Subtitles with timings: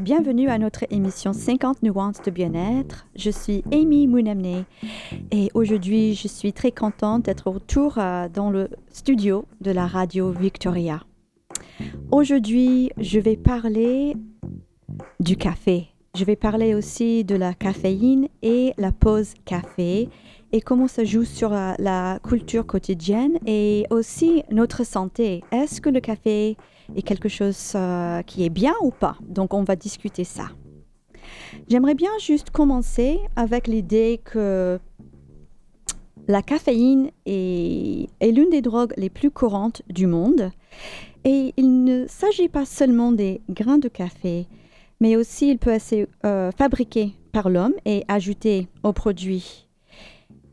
[0.00, 3.04] Bienvenue à notre émission 50 nuances de bien-être.
[3.16, 4.64] Je suis Amy Mounamne
[5.30, 10.30] et aujourd'hui je suis très contente d'être retour euh, dans le studio de la radio
[10.30, 11.02] Victoria.
[12.10, 14.16] Aujourd'hui je vais parler
[15.20, 15.88] du café.
[16.16, 20.08] Je vais parler aussi de la caféine et la pause café
[20.52, 25.44] et comment ça joue sur la, la culture quotidienne et aussi notre santé.
[25.52, 26.56] Est-ce que le café
[26.96, 30.48] est quelque chose euh, qui est bien ou pas Donc on va discuter ça.
[31.68, 34.78] J'aimerais bien juste commencer avec l'idée que
[36.28, 40.50] la caféine est, l'une des drogues les plus courantes du monde
[41.24, 44.46] et il ne s'agit pas seulement des grains de café,
[45.00, 49.69] mais aussi il peut être euh, fabriqué par l'homme et ajouté aux produits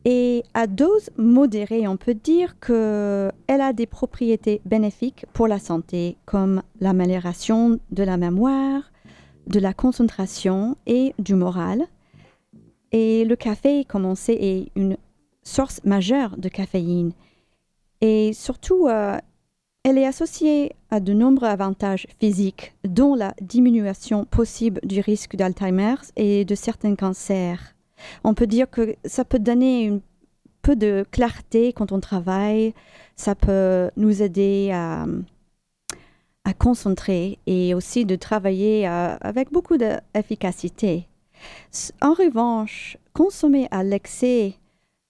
[0.10, 6.16] et à dose modérée, on peut dire qu'elle a des propriétés bénéfiques pour la santé,
[6.24, 8.90] comme l'amélioration de la mémoire,
[9.48, 11.84] de la concentration et du moral.
[12.94, 14.96] Et le café, comme on sait, est une
[15.44, 17.12] source majeure de caféine.
[18.00, 19.18] Et surtout, euh,
[19.84, 25.96] elle est associée à de nombreux avantages physiques, dont la diminution possible du risque d'Alzheimer
[26.16, 27.77] et de certains cancers.
[28.24, 30.00] On peut dire que ça peut donner un
[30.62, 32.74] peu de clarté quand on travaille,
[33.16, 35.06] ça peut nous aider à,
[36.60, 41.06] concentrer et aussi de travailler euh, avec beaucoup d'efficacité.
[42.02, 44.54] En revanche, consommer à l'excès,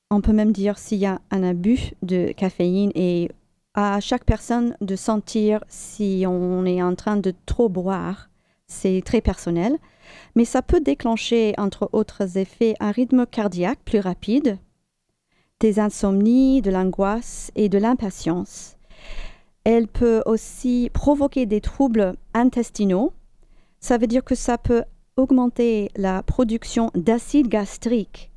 [0.09, 3.29] on peut même dire s'il y a un abus de caféine et
[3.75, 8.29] à chaque personne de sentir si on est en train de trop boire,
[8.65, 9.77] c'est très personnel
[10.35, 14.57] mais ça peut déclencher, entre autres effets, un rythme cardiaque plus rapide,
[15.59, 18.77] des insomnies, de l'angoisse et de l'impatience.
[19.63, 23.11] Elle peut aussi provoquer des troubles intestinaux.
[23.79, 24.83] Ça veut dire que ça peut
[25.17, 28.31] augmenter la production d'acide gastrique.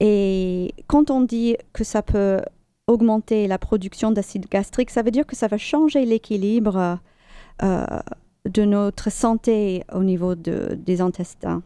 [0.00, 2.40] Et quand on dit que ça peut
[2.86, 6.98] augmenter la production d'acide gastrique, ça veut dire que ça va changer l'équilibre
[7.62, 7.86] euh,
[8.48, 11.62] de notre santé au niveau des intestins.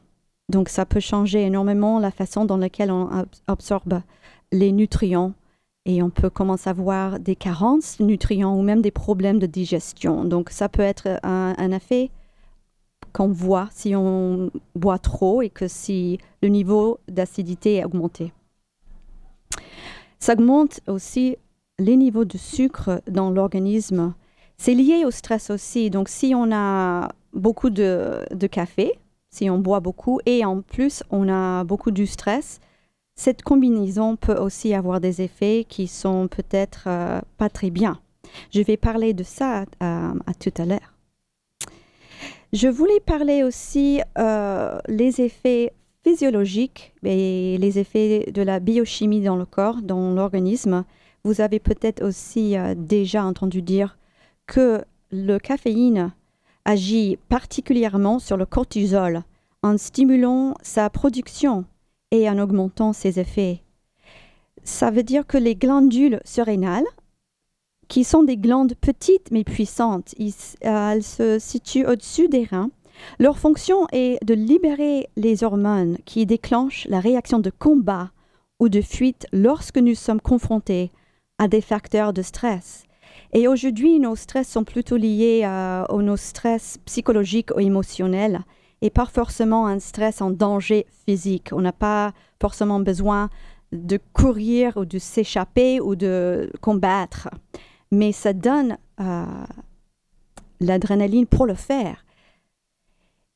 [0.48, 3.08] Donc ça peut changer énormément la façon dans laquelle on
[3.46, 4.00] absorbe
[4.52, 5.32] les nutriments
[5.86, 9.46] et on peut commencer à avoir des carences de nutriments ou même des problèmes de
[9.46, 10.24] digestion.
[10.24, 12.10] Donc ça peut être un, effet
[13.12, 18.32] qu'on voit si on boit trop et que si le niveau d'acidité est augmenté.
[20.18, 21.36] Ça augmente aussi
[21.78, 24.14] les niveaux de sucre dans l'organisme
[24.58, 25.90] c'est lié au stress aussi.
[25.90, 28.92] Donc, si on a beaucoup de, café,
[29.30, 32.60] si on boit beaucoup et en plus on a beaucoup du stress,
[33.18, 37.98] cette combinaison peut aussi avoir des effets qui sont peut-être euh, pas très bien.
[38.52, 39.64] Je vais parler de ça euh,
[40.26, 40.94] à tout à l'heure.
[42.52, 45.72] Je voulais parler aussi euh, les effets
[46.04, 50.84] physiologiques et les effets de la biochimie dans le corps, dans l'organisme.
[51.24, 53.98] Vous avez peut-être aussi déjà entendu dire
[54.46, 56.12] que le caféine
[56.64, 59.22] agit particulièrement sur le cortisol
[59.62, 61.64] en stimulant sa production
[62.10, 63.62] et en augmentant ses effets.
[64.64, 66.86] Ça veut dire que les glandules surrénales,
[67.88, 70.14] qui sont des glandes petites mais puissantes,
[70.60, 72.70] elles se situent au-dessus des reins.
[73.18, 78.10] Leur fonction est de libérer les hormones qui déclenchent la réaction de combat
[78.58, 80.90] ou de fuite lorsque nous sommes confrontés
[81.38, 82.84] à des facteurs de stress.
[83.32, 88.40] Et aujourd'hui, nos stress sont plutôt liés à, nos stress psychologiques ou émotionnels
[88.82, 91.50] et pas forcément un stress en danger physique.
[91.52, 93.30] On n'a pas forcément besoin
[93.72, 97.28] de courir ou de s'échapper ou de combattre.
[97.90, 99.24] Mais ça donne euh,
[100.60, 102.04] l'adrénaline pour le faire.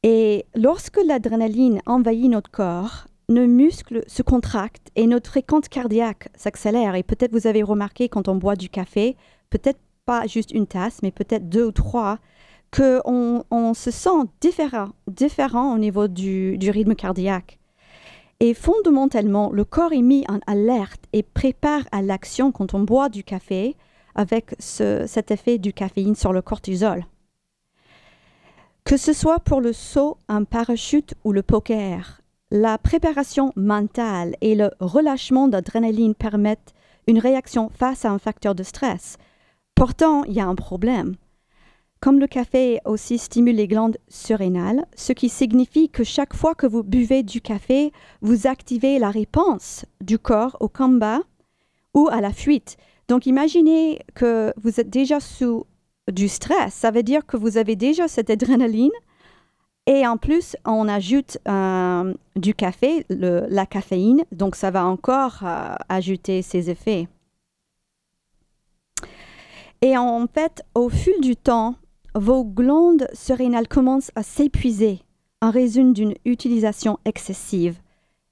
[0.02, 6.94] Et lorsque l'adrénaline envahit notre corps, nos muscles se contractent et notre fréquence cardiaque s'accélère.
[6.94, 9.16] Et peut-être vous avez remarqué quand on boit du café,
[9.50, 12.18] peut-être pas juste une tasse, mais peut-être deux ou trois,
[12.72, 17.58] qu'on on se sent différent, différent au niveau du, rythme cardiaque.
[18.38, 23.10] Et fondamentalement, le corps est mis en alerte et prépare à l'action quand on boit
[23.10, 23.76] du café
[24.14, 27.04] avec cet effet du caféine sur le cortisol.
[28.84, 34.54] Que ce soit pour le saut, un parachute ou le poker, la préparation mentale et
[34.54, 36.74] le relâchement d'adrénaline permettent
[37.06, 39.18] une réaction face à un facteur de stress,
[39.80, 41.14] Pourtant, il y a un problème.
[42.00, 46.66] Comme le café aussi stimule les glandes surrénales, ce qui signifie que chaque fois que
[46.66, 47.90] vous buvez du café,
[48.20, 51.20] vous activez la réponse du corps au combat
[51.94, 52.76] ou à la fuite.
[53.08, 55.64] Donc imaginez que vous êtes déjà sous
[56.12, 56.74] du stress.
[56.74, 58.92] Ça veut dire que vous avez déjà cette adrénaline
[59.86, 65.74] Et en plus, on ajoute euh, du café, la caféine, donc ça va encore euh,
[65.88, 67.08] ajouter ses effets.
[69.82, 71.74] Et en fait, au fil du temps,
[72.14, 75.00] vos glandes surrénales commencent à s'épuiser
[75.40, 77.78] en raison d'une utilisation excessive.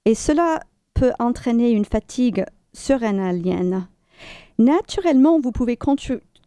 [0.05, 0.59] Et cela
[0.93, 3.87] peut entraîner une fatigue surrénalienne.
[4.59, 5.77] Naturellement, vous pouvez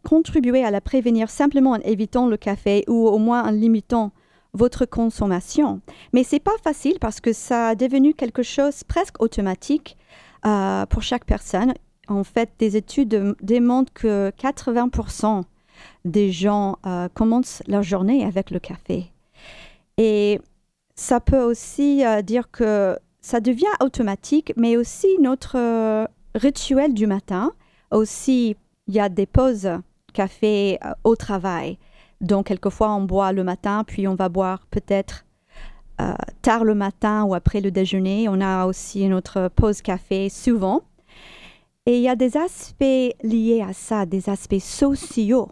[0.03, 4.11] contribuer à la prévenir simplement en évitant le café ou au moins en limitant
[4.53, 5.81] votre consommation.
[6.13, 9.97] Mais c'est pas facile parce que ça a devenu quelque chose presque automatique
[10.45, 11.73] euh, pour chaque personne.
[12.07, 15.43] En fait, des études démontrent que 80%
[16.05, 19.11] des gens euh, commencent leur journée avec le café.
[19.97, 20.39] Et
[20.95, 27.53] ça peut aussi euh, dire que ça devient automatique, mais aussi notre rituel du matin.
[27.91, 28.57] Aussi,
[28.87, 29.69] il y a des pauses
[30.13, 31.77] café au travail.
[32.19, 35.25] Donc, quelquefois, on boit le matin, puis on va boire peut-être
[36.01, 38.27] euh, tard le matin ou après le déjeuner.
[38.29, 40.81] On a aussi notre pause café souvent.
[41.85, 45.49] Et il y a des aspects liés à ça, des aspects sociaux.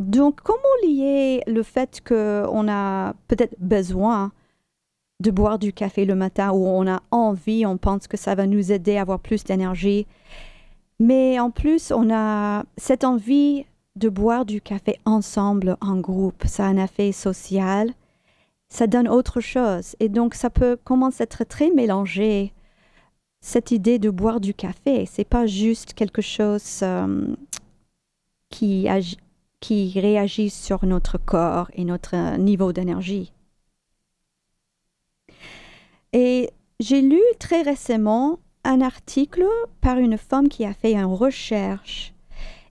[0.00, 4.32] Donc, comment lier le fait qu'on a peut-être besoin
[5.20, 8.46] de boire du café le matin ou on a envie, on pense que ça va
[8.46, 10.06] nous aider à avoir plus d'énergie.
[10.98, 13.64] Mais en plus, on a cette envie
[13.96, 16.44] de boire du café ensemble en groupe.
[16.46, 17.92] Ça a un effet social.
[18.68, 19.94] Ça donne autre chose.
[20.00, 22.52] Et donc, ça peut commencer à être très mélangé.
[23.46, 27.36] Cette idée de boire du café, c'est pas juste quelque chose euh,
[28.48, 28.88] qui,
[30.00, 33.34] réagit sur notre corps et notre niveau d'énergie.
[36.14, 36.48] Et
[36.80, 39.44] j'ai lu très récemment un article
[39.82, 42.14] par une femme qui a fait une recherche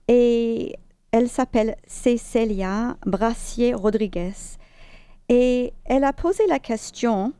[0.08, 0.74] et
[1.12, 4.34] elle s'appelle Cecilia Brassier Rodriguez
[5.28, 7.32] et elle a posé la question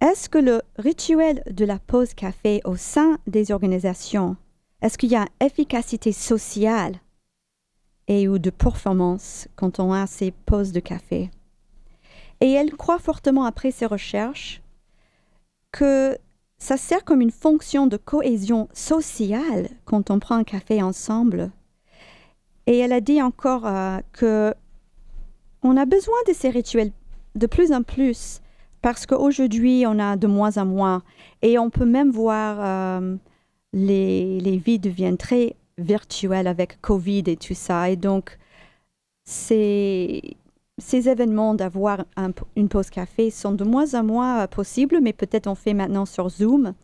[0.00, 4.36] est-ce que le rituel de la pause café au sein des organisations,
[4.80, 7.00] est-ce qu'il y a efficacité sociale
[8.06, 11.30] et ou de performance quand on a ces pauses de café?
[12.40, 14.62] Et elle croit fortement après ses recherches
[15.72, 16.16] que
[16.58, 21.50] ça sert comme une fonction de cohésion sociale quand on prend un café ensemble.
[22.66, 24.54] Et elle a dit encore euh, que
[25.62, 26.92] on a besoin de ces rituels
[27.34, 28.40] de plus en plus
[28.82, 31.02] parce qu'aujourd'hui, on a de moins en moins.
[31.42, 33.16] Et on peut même voir euh,
[33.72, 37.90] les, les vies deviennent très virtuelles avec Covid et tout ça.
[37.90, 38.38] Et donc,
[39.24, 40.36] ces,
[40.78, 42.04] ces événements d'avoir
[42.56, 46.28] une pause café sont de moins en moins possibles, mais peut-être on fait maintenant sur
[46.28, 46.74] Zoom.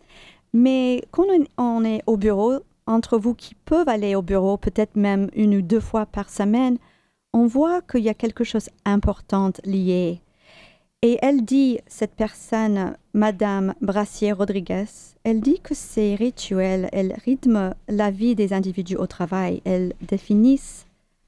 [0.53, 1.25] Mais quand
[1.59, 5.63] on est au bureau, entre vous qui peuvent aller au bureau, peut-être même une ou
[5.63, 6.79] deux fois par semaine,
[7.33, 10.21] on voit qu'il y a quelque chose d'important lié.
[11.07, 14.87] Et elle dit, cette personne, Madame Brassier Rodriguez,
[15.23, 20.87] elle dit que ces rituels, elles rythment la vie des individus au travail, elles définissent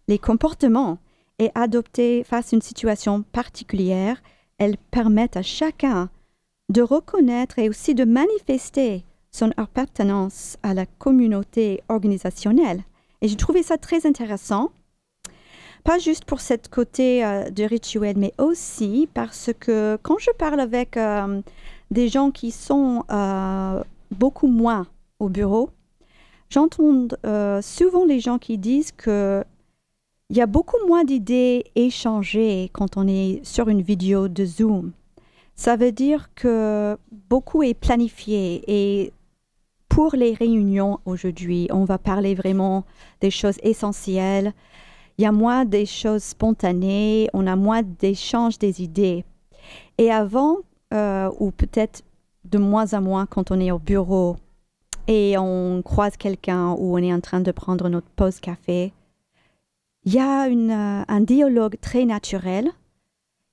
[0.09, 0.97] les comportements
[1.39, 4.23] et adoptés face à une situation particulière,
[4.57, 6.09] elles permettent à chacun
[6.71, 12.83] de reconnaître et aussi de manifester son appartenance à la communauté organisationnelle.
[13.21, 14.71] Et j'ai trouvé ça très intéressant,
[15.87, 20.59] pas juste pour cette côté euh, de rituel, mais aussi parce que quand je parle
[20.59, 21.41] avec euh,
[21.93, 24.89] des gens qui sont euh, beaucoup moins
[25.21, 25.71] au bureau,
[26.51, 27.07] j'entends
[27.63, 29.45] souvent les gens qui disent que
[30.29, 34.91] il y a beaucoup moins d'idées échangées quand on est sur une vidéo de Zoom.
[35.55, 36.99] Ça veut dire que
[37.31, 39.13] beaucoup est planifié et
[39.89, 42.85] pour les réunions aujourd'hui, on va parler vraiment
[43.21, 44.53] des choses essentielles.
[45.19, 49.25] Il y a moins des choses spontanées, on a moins d'échanges des idées.
[49.99, 50.59] Et avant,
[50.93, 52.03] euh, ou peut-être
[52.45, 54.37] de moins en moins quand on est au bureau
[55.09, 58.93] et on croise quelqu'un ou on est en train de prendre notre pause café,
[60.05, 62.71] il y a euh, un dialogue très naturel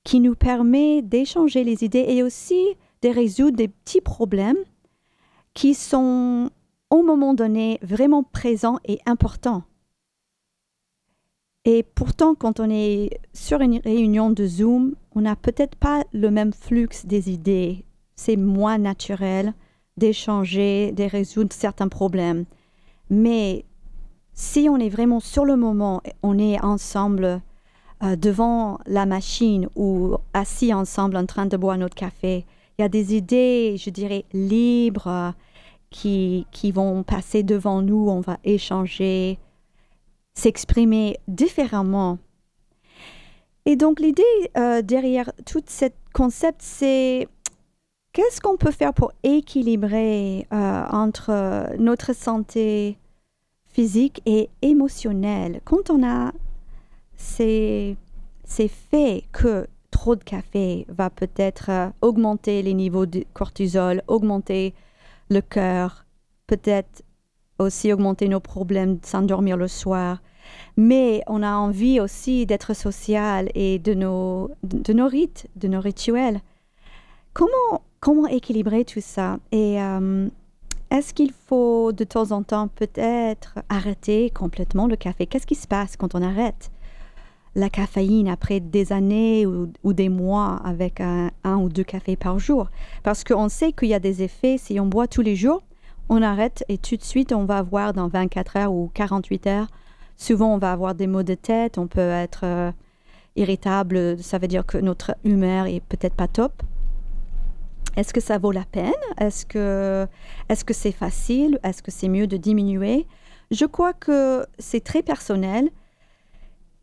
[0.03, 2.62] qui nous permet d'échanger les idées et aussi
[3.01, 4.58] de résoudre des petits problèmes
[5.53, 6.50] qui sont
[6.89, 9.63] au moment donné vraiment présents et importants.
[11.65, 16.29] Et pourtant, quand on est sur une réunion de Zoom, on n'a peut-être pas le
[16.29, 17.86] même flux des idées.
[18.15, 19.53] C'est moins naturel
[19.96, 22.46] d'échanger, de résoudre certains problèmes.
[23.10, 23.63] Mais
[24.34, 27.41] si on est vraiment sur le moment, on est ensemble
[28.03, 32.46] euh, devant la machine ou assis ensemble en train de boire notre café,
[32.77, 35.34] il y a des idées, je dirais, libres
[35.91, 39.38] qui, qui vont passer devant nous, on va échanger,
[40.33, 42.17] s'exprimer différemment.
[43.65, 44.23] Et donc l'idée
[44.57, 47.27] euh, derrière tout ce concept, c'est
[48.11, 52.97] qu'est-ce qu'on peut faire pour équilibrer euh, entre notre santé
[53.67, 55.61] physique et émotionnelle?
[55.63, 56.33] Quand on a
[57.15, 57.95] ces,
[58.43, 64.73] ces faits que trop de café va peut-être euh, augmenter les niveaux de cortisol, augmenter
[65.29, 66.05] le cœur,
[66.47, 67.03] peut-être
[67.60, 70.22] aussi augmenter nos problèmes de s'endormir le soir.
[70.77, 75.79] Mais on a envie aussi d'être social et de nos, de nos rites, de nos
[75.79, 76.41] rituels.
[77.33, 79.38] Comment, comment équilibrer tout ça?
[79.51, 80.27] Et euh,
[80.91, 85.25] est-ce qu'il faut de temps en temps peut-être arrêter complètement le café?
[85.25, 86.72] Qu'est-ce qui se passe quand on arrête
[87.55, 92.69] la caféine après des années ou, des mois avec un, ou deux cafés par jour?
[93.01, 95.63] Parce qu'on sait qu'il y a des effets, si on boit tous les jours,
[96.13, 99.67] on arrête et tout de suite on va avoir dans 24 heures ou 48 heures,
[100.15, 102.72] souvent on va avoir des maux de tête, on peut être euh,
[103.36, 106.62] irritable, ça veut dire que notre humeur est peut-être pas top.
[107.96, 108.91] Est-ce que ça vaut la peine?
[109.20, 110.08] Est-ce que
[110.50, 111.60] est-ce que c'est facile?
[111.63, 113.08] Est-ce que c'est mieux de diminuer?
[113.51, 115.70] Je crois que c'est très personnel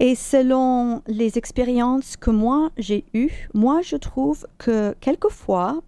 [0.00, 5.82] et selon les expériences que moi j'ai eues, moi je trouve que quelquefois,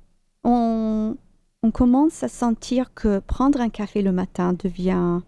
[0.45, 1.17] on,
[1.62, 5.21] on commence à sentir que prendre un café le matin devient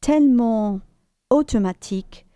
[0.00, 0.80] tellement
[1.30, 2.26] automatique.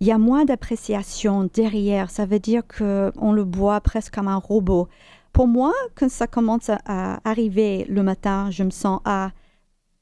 [0.00, 2.10] Il y a moins d'appréciation derrière.
[2.10, 4.88] Ça veut dire qu'on le boit presque comme un robot.
[5.32, 9.30] Pour moi, quand ça commence à arriver le matin, je me sens ah,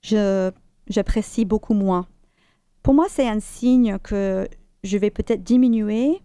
[0.02, 0.50] je
[0.88, 2.07] j'apprécie beaucoup moins.
[2.83, 4.49] Pour moi, c'est un signe que
[4.85, 6.23] je vais peut-être diminuer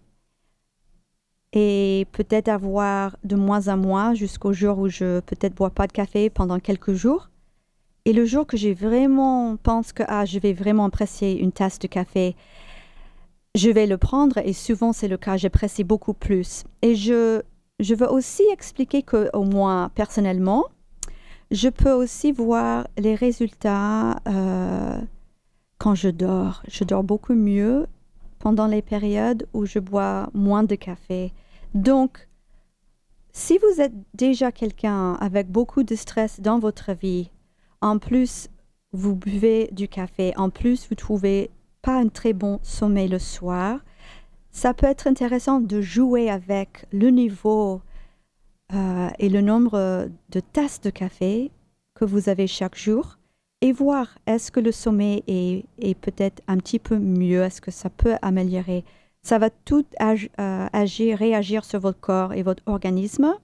[1.54, 5.92] et peut-être avoir de moins en moins jusqu'au jour où je peut-être bois pas de
[5.92, 7.30] café pendant quelques jours.
[8.04, 11.78] Et le jour que j'ai vraiment pense que ah, je vais vraiment apprécier une tasse
[11.78, 12.34] de café,
[13.54, 16.64] je vais le prendre et souvent c'est le cas, j'apprécie beaucoup plus.
[16.82, 17.40] Et je,
[17.78, 20.64] je veux aussi expliquer que au moins personnellement,
[21.52, 24.98] je peux aussi voir les résultats euh,
[25.78, 26.64] quand je dors.
[26.66, 27.86] Je dors beaucoup mieux
[28.40, 31.32] pendant les périodes où je bois moins de café.
[31.74, 32.28] Donc,
[33.32, 37.30] si vous êtes déjà quelqu'un avec beaucoup de stress dans votre vie,
[37.80, 38.48] en plus
[38.92, 41.50] vous buvez du café, en plus vous trouvez
[41.82, 43.80] pas un très bon sommeil le soir,
[44.52, 47.82] ça peut être intéressant de jouer avec le niveau
[48.72, 51.50] euh, et le nombre de tasses de café
[51.94, 53.18] que vous avez chaque jour
[53.60, 57.90] et voir est-ce que le sommeil est, peut-être un petit peu mieux, est-ce que ça
[57.90, 58.84] peut améliorer.
[59.24, 63.34] Ça va tout euh, agir, réagir sur votre corps et votre organisme.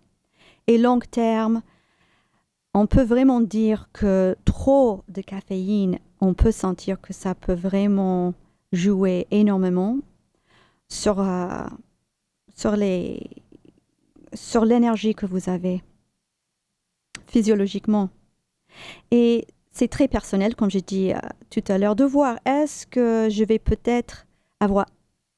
[0.67, 1.63] Et long terme,
[2.75, 8.35] on peut vraiment dire que trop de caféine, on peut sentir que ça peut vraiment
[8.73, 9.97] jouer énormément
[10.87, 11.65] sur, euh,
[12.55, 13.25] sur l'énergie
[15.15, 15.83] que vous avez
[17.27, 18.11] physiologiquement.
[19.11, 21.19] Et c'est très personnel, comme j'ai dit euh,
[21.49, 24.27] tout à l'heure, de voir est-ce que je vais peut-être
[24.61, 24.85] avoir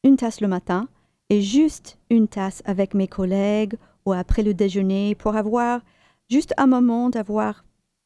[0.05, 0.89] une tasse le matin
[1.31, 5.81] et juste une tasse avec mes collègues ou après le déjeuner pour avoir
[6.29, 7.65] juste un moment d'avoir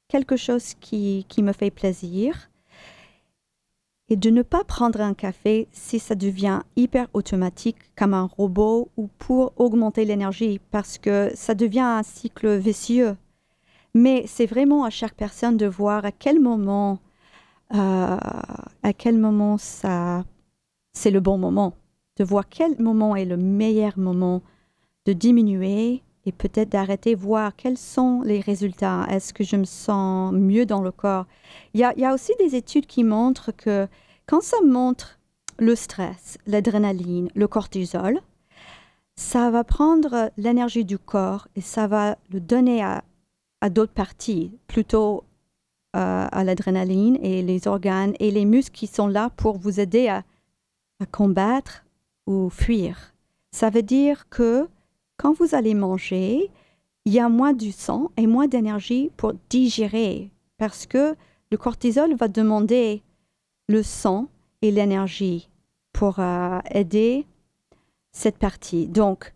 [0.09, 2.51] quelque chose qui, qui me fait plaisir
[4.09, 8.89] et de ne pas prendre un café si ça devient hyper automatique comme un robot
[8.97, 13.17] ou pour augmenter l'énergie parce que ça devient un cycle vicieux.
[13.95, 17.01] Mais c'est vraiment à chaque personne de voir à quel moment,
[17.75, 18.17] euh,
[18.83, 20.25] à quel moment ça,
[20.93, 21.75] c'est le bon moment,
[22.17, 24.43] de voir quel moment est le meilleur moment
[25.05, 29.07] de diminuer et peut-être d'arrêter, voir quels sont les résultats.
[29.09, 31.27] Est-ce que je me sens mieux dans le corps?
[31.75, 33.87] Il y, a, aussi des études qui montrent que
[34.27, 35.21] quand ça montre
[35.59, 38.21] le stress, l'adrénaline, le cortisol,
[39.15, 43.05] ça va prendre l'énergie du corps et ça va le donner à
[43.61, 45.25] à d'autres parties, plutôt
[45.97, 50.09] euh, à l'adrénaline et les organes et les muscles qui sont là pour vous aider
[50.09, 50.25] à,
[51.11, 51.85] combattre
[52.27, 53.15] ou fuir.
[53.53, 54.69] Ça veut dire que
[55.17, 56.51] quand vous allez manger,
[57.05, 61.15] il y a moins du sang et moins d'énergie pour digérer parce que
[61.51, 63.03] le cortisol va demander
[63.69, 64.29] le sang
[64.63, 65.49] et l'énergie
[65.93, 67.27] pour euh, aider
[68.13, 68.87] cette partie.
[68.89, 69.33] Donc,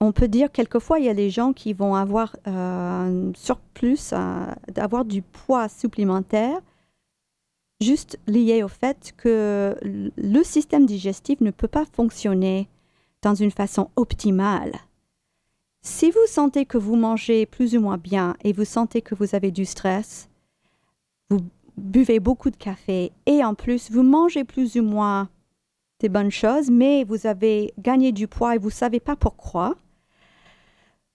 [0.00, 4.14] on peut dire quelquefois il y a des gens qui vont avoir euh, un surplus,
[4.72, 6.60] d'avoir du poids supplémentaire,
[7.80, 12.68] juste lié au fait que le système digestif ne peut pas fonctionner
[13.22, 14.72] dans une façon optimale.
[15.82, 19.34] Si vous sentez que vous mangez plus ou moins bien et vous sentez que vous
[19.34, 20.28] avez du stress,
[21.30, 21.40] vous
[21.76, 25.28] buvez beaucoup de café et en plus vous mangez plus ou moins
[26.00, 29.74] des bonnes choses, mais vous avez gagné du poids et vous ne savez pas pourquoi.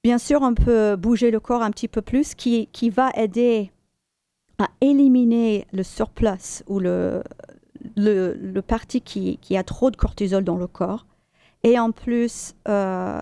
[0.03, 3.72] Bien sûr, on peut bouger le corps un petit peu plus, qui, qui va aider
[4.82, 7.24] éliminer le surplus ou le,
[7.96, 11.05] le, le parti qui, qui, a trop de cortisol dans le corps.
[11.63, 13.22] Et en plus, euh,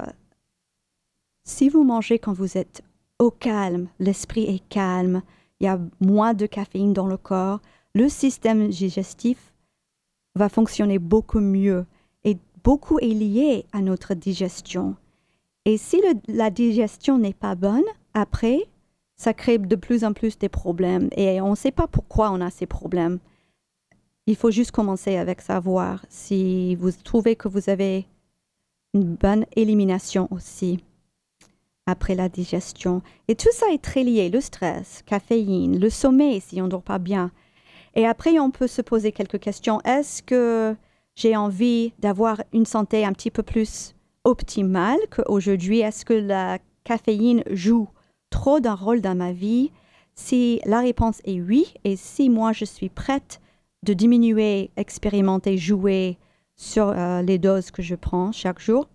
[1.43, 2.81] si vous mangez quand vous êtes
[3.19, 5.21] au calme, l'esprit est calme,
[5.59, 7.59] il y a moins de caféine dans le corps,
[7.93, 9.53] le système digestif
[10.35, 11.85] va fonctionner beaucoup mieux
[12.23, 14.95] et beaucoup est lié à notre digestion.
[15.65, 17.83] Et si la digestion n'est pas bonne,
[18.13, 18.67] après,
[19.21, 22.41] ça crée de plus en plus des problèmes et on ne sait pas pourquoi on
[22.41, 23.19] a ces problèmes.
[24.25, 28.07] Il faut juste commencer avec savoir si vous trouvez que vous avez
[28.95, 30.79] une bonne élimination aussi
[31.85, 33.03] après la digestion.
[33.27, 36.81] Et tout ça est très lié, le stress, caféine, le sommeil si on ne dort
[36.81, 37.29] pas bien.
[37.93, 39.81] Et après, on peut se poser quelques questions.
[39.81, 40.75] Est-ce que
[41.13, 45.81] j'ai envie d'avoir une santé un petit peu plus optimale qu'aujourd'hui?
[45.81, 47.87] Est-ce que la caféine joue
[48.31, 49.69] trop d'un rôle dans ma vie?
[50.15, 53.39] Si la réponse est oui, et si moi je suis prête
[53.83, 56.17] de diminuer, expérimenter, jouer
[56.55, 58.87] sur euh, les doses que je prends chaque jour,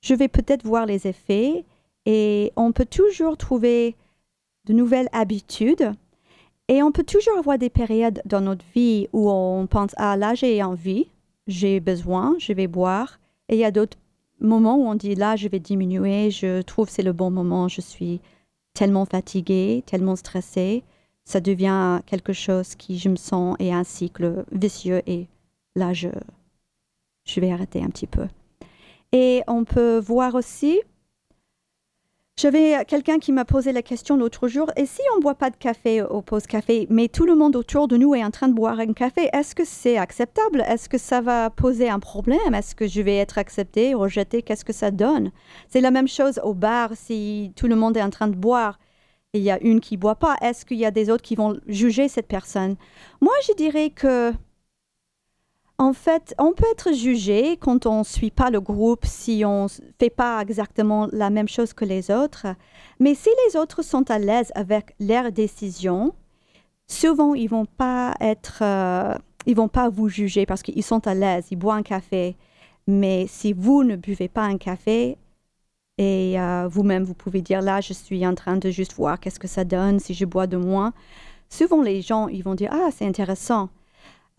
[0.00, 1.64] je vais peut-être voir les effets
[2.06, 3.94] et on peut toujours trouver
[4.66, 5.92] de nouvelles habitudes.
[6.68, 10.34] Et on peut toujours avoir des périodes dans notre vie où on pense, ah là
[10.34, 11.08] j'ai envie,
[11.46, 13.18] j'ai besoin, je vais boire.
[13.48, 13.98] Et il y a d'autres
[14.40, 17.80] moments où on dit, là je vais diminuer, je trouve c'est le bon moment, je
[17.80, 18.20] suis
[18.74, 20.82] tellement fatiguée, tellement stressée.
[21.24, 25.26] Ça devient quelque chose qui, je me sens, est un cycle vicieux et
[25.76, 26.08] là je,
[27.24, 28.26] je vais arrêter un petit peu.
[29.12, 30.80] Et on peut voir aussi
[32.42, 35.48] j'avais quelqu'un qui m'a posé la question l'autre jour, et si on ne boit pas
[35.48, 38.48] de café au pause café, mais tout le monde autour de nous est en train
[38.48, 40.64] de boire un café, est-ce que c'est acceptable?
[40.66, 42.52] Est-ce que ça va poser un problème?
[42.52, 45.30] Est-ce que je vais être accepté, rejeté Qu'est-ce que ça donne?
[45.68, 48.80] C'est la même chose au bar, si tout le monde est en train de boire
[49.34, 51.36] et il y a une qui boit pas, est-ce qu'il y a des autres qui
[51.36, 52.74] vont juger cette personne?
[53.20, 54.32] Moi, je dirais que
[55.82, 59.64] en fait, on peut être jugé quand on ne suit pas le groupe, si on
[59.64, 59.68] ne
[59.98, 62.46] fait pas exactement la même chose que les autres.
[63.00, 66.14] Mais si les autres sont à l'aise avec leurs décisions,
[66.86, 69.16] souvent ils vont pas être, euh,
[69.46, 72.36] ils vont pas vous juger parce qu'ils sont à l'aise, ils boivent un café.
[72.86, 75.18] Mais si vous ne buvez pas un café
[75.98, 79.40] et euh, vous-même vous pouvez dire là, je suis en train de juste voir qu'est-ce
[79.40, 80.92] que ça donne si je bois de moins.
[81.48, 83.68] Souvent les gens ils vont dire ah c'est intéressant.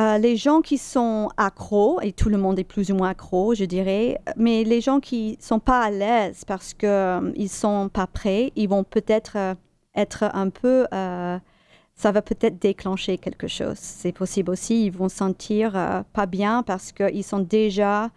[0.02, 3.54] Euh, les gens qui sont accros, et tout le monde est plus ou moins accro,
[3.54, 7.90] je dirais, mais les gens qui sont pas à l'aise parce qu'ils euh, ils sont
[7.90, 9.54] pas prêts, ils vont peut-être euh,
[9.96, 13.78] être un peu, ça va peut-être déclencher quelque chose.
[13.78, 15.74] C'est possible aussi, ils vont sentir
[16.14, 18.10] pas bien parce qu'ils sont déjà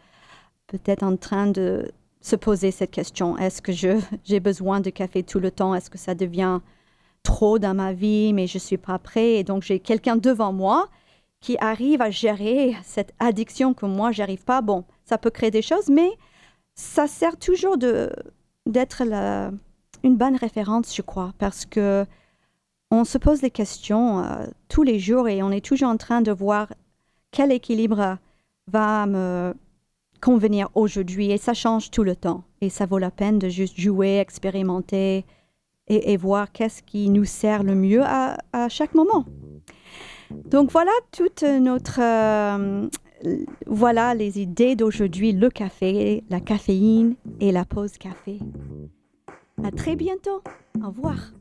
[0.69, 3.37] peut-être en train de se poser cette question.
[3.37, 3.73] Est-ce que
[4.25, 5.75] j'ai besoin de café tout le temps?
[5.75, 6.61] Est-ce que ça devient
[7.23, 9.35] trop dans ma vie, mais je suis pas prêt?
[9.35, 10.89] Et donc, j'ai quelqu'un devant moi
[11.47, 14.63] qui arrive à gérer cette addiction que moi, j'arrive pas.
[14.63, 16.11] Bon, ça peut créer des choses, mais
[16.75, 18.11] ça sert toujours de,
[18.67, 19.03] d'être
[20.03, 22.05] une bonne référence, je crois, parce que
[22.91, 26.21] on se pose des questions euh, tous les jours et on est toujours en train
[26.21, 26.73] de voir
[27.31, 28.19] quel équilibre
[28.67, 29.55] va me
[30.21, 33.79] convenir aujourd'hui et ça change tout le temps et ça vaut la peine de juste
[33.79, 35.25] jouer, expérimenter
[35.87, 39.25] et, voir qu'est-ce qui nous sert le mieux à chaque moment.
[40.31, 42.89] Donc voilà toute notre euh,
[43.67, 48.39] voilà les idées d'aujourd'hui, le café, la caféine et la pause café.
[49.65, 50.43] À très bientôt.
[50.83, 51.33] Au revoir.